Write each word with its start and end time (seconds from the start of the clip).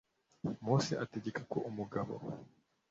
mose 0.65 0.91
ategeka 1.03 1.41
ko 1.51 1.57
umugabo 1.69 2.13